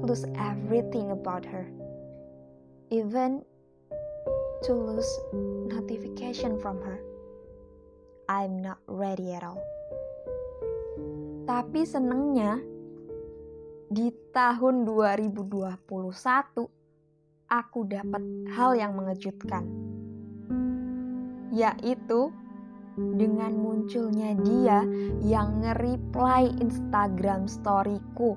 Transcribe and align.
lose 0.00 0.24
everything 0.40 1.12
about 1.12 1.44
her. 1.44 1.68
Even 2.88 3.44
to 4.66 4.72
lose 4.74 5.08
notification 5.70 6.58
from 6.58 6.82
her. 6.82 6.98
I'm 8.28 8.60
not 8.60 8.82
ready 8.90 9.32
at 9.32 9.46
all. 9.46 9.62
Tapi 11.48 11.86
senengnya 11.88 12.60
di 13.88 14.12
tahun 14.36 14.84
2021 14.84 16.68
aku 17.48 17.80
dapat 17.88 18.22
hal 18.52 18.76
yang 18.76 18.92
mengejutkan. 18.92 19.64
Yaitu 21.48 22.28
dengan 22.98 23.56
munculnya 23.56 24.36
dia 24.44 24.84
yang 25.24 25.64
nge-reply 25.64 26.52
Instagram 26.60 27.48
storyku. 27.48 28.36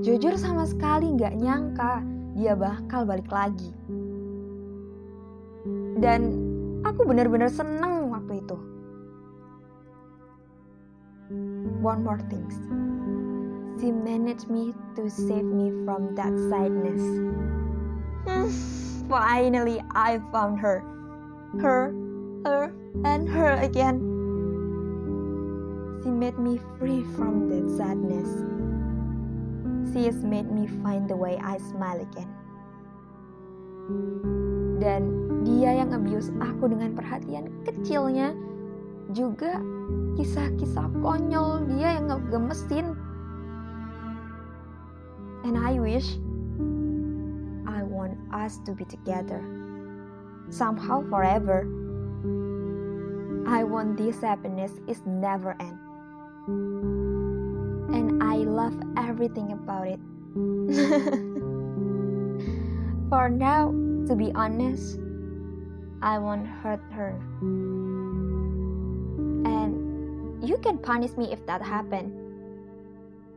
Jujur 0.00 0.38
sama 0.38 0.64
sekali 0.64 1.18
gak 1.18 1.36
nyangka 1.36 2.06
dia 2.38 2.54
bakal 2.54 3.02
balik 3.04 3.28
lagi. 3.28 3.74
Dan 6.00 6.32
aku 6.80 7.04
benar-benar 7.04 7.52
seneng 7.52 8.08
waktu 8.08 8.40
itu. 8.40 8.56
One 11.84 12.00
more 12.00 12.18
things. 12.32 12.56
She 13.78 13.92
managed 13.92 14.48
me 14.48 14.72
to 14.96 15.12
save 15.12 15.44
me 15.44 15.72
from 15.84 16.16
that 16.16 16.32
sadness. 16.48 17.04
Finally, 19.12 19.84
I 19.92 20.24
found 20.32 20.56
her. 20.60 20.80
Her, 21.60 21.92
her, 22.48 22.72
and 23.04 23.28
her 23.28 23.60
again. 23.60 24.00
She 26.00 26.08
made 26.08 26.40
me 26.40 26.56
free 26.80 27.04
from 27.12 27.52
that 27.52 27.68
sadness. 27.76 28.28
She 29.92 30.08
has 30.08 30.24
made 30.24 30.48
me 30.48 30.64
find 30.80 31.08
the 31.08 31.16
way 31.16 31.36
I 31.44 31.58
smile 31.58 32.00
again. 32.00 32.39
Dan 34.80 35.02
dia 35.44 35.84
yang 35.84 35.92
abuse 35.92 36.32
aku 36.40 36.68
dengan 36.68 36.96
perhatian 36.96 37.48
kecilnya 37.64 38.32
juga 39.10 39.60
kisah-kisah 40.20 40.88
konyol 41.00 41.66
dia 41.66 41.98
yang 41.98 42.12
ngegemesin 42.12 42.94
And 45.44 45.56
I 45.56 45.80
wish 45.80 46.20
I 47.64 47.80
want 47.82 48.18
us 48.32 48.60
to 48.66 48.76
be 48.76 48.84
together. 48.84 49.40
Somehow 50.50 51.00
forever. 51.08 51.64
I 53.48 53.64
want 53.64 53.96
this 53.96 54.20
happiness 54.20 54.72
is 54.86 55.00
never 55.06 55.56
end. 55.58 55.80
And 57.88 58.22
I 58.22 58.44
love 58.44 58.76
everything 58.98 59.52
about 59.52 59.88
it. 59.88 60.00
For 63.10 63.26
now, 63.26 63.74
to 64.06 64.14
be 64.14 64.30
honest, 64.38 64.94
I 65.98 66.22
won't 66.22 66.46
hurt 66.46 66.78
her. 66.94 67.18
And 69.42 70.38
you 70.38 70.54
can 70.62 70.78
punish 70.78 71.10
me 71.18 71.34
if 71.34 71.42
that 71.50 71.58
happen. 71.58 72.14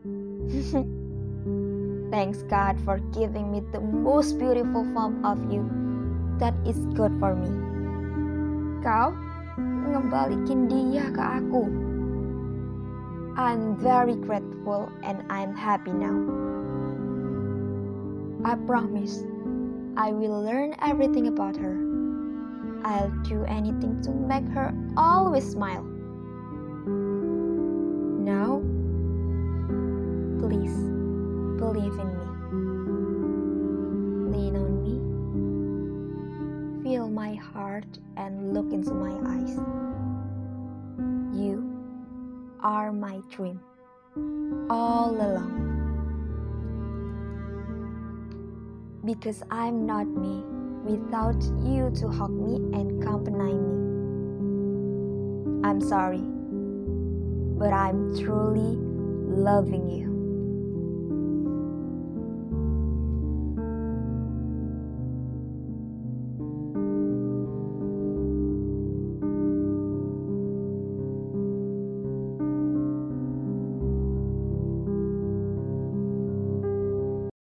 Thanks 2.13 2.45
God 2.45 2.77
for 2.85 3.01
giving 3.17 3.49
me 3.49 3.65
the 3.73 3.81
most 3.81 4.37
beautiful 4.37 4.85
form 4.93 5.25
of 5.25 5.41
you 5.49 5.65
that 6.37 6.53
is 6.69 6.77
good 6.93 7.17
for 7.17 7.33
me. 7.33 7.49
Kau 8.85 9.09
ngembalikin 9.57 10.69
dia 10.69 11.09
ke 11.09 11.23
aku. 11.41 11.65
I'm 13.33 13.73
very 13.81 14.21
grateful 14.21 14.93
and 15.01 15.25
I'm 15.33 15.57
happy 15.57 15.97
now. 15.97 16.13
I 18.45 18.53
promise 18.69 19.32
I 19.95 20.11
will 20.11 20.41
learn 20.41 20.75
everything 20.81 21.27
about 21.27 21.55
her. 21.57 21.77
I'll 22.83 23.11
do 23.23 23.43
anything 23.45 24.01
to 24.01 24.11
make 24.11 24.47
her 24.49 24.73
always 24.97 25.49
smile. 25.49 25.83
Now, 28.23 28.61
please 30.39 30.75
believe 31.59 31.93
in 31.93 32.09
me. 32.17 32.25
Lean 34.35 34.55
on 34.55 34.81
me. 34.83 34.95
Feel 36.83 37.07
my 37.09 37.35
heart 37.35 37.99
and 38.17 38.53
look 38.53 38.73
into 38.73 38.93
my 38.93 39.13
eyes. 39.29 39.59
You 41.37 41.63
are 42.61 42.91
my 42.91 43.21
dream. 43.29 43.59
all 44.69 45.11
along. 45.11 45.72
Because 49.05 49.43
I'm 49.51 49.85
not 49.85 50.07
me 50.07 50.43
without 50.85 51.41
you 51.65 51.91
to 51.99 52.07
hug 52.07 52.31
me 52.31 52.55
and 52.77 53.03
accompany 53.03 53.53
me. 53.53 53.73
I'm 55.67 55.81
sorry, 55.81 56.23
but 57.57 57.73
I'm 57.73 58.17
truly 58.17 58.77
loving 59.27 59.89
you. 59.89 60.12